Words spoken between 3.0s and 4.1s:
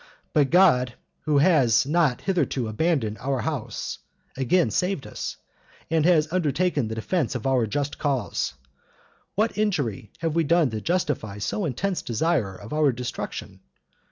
our house,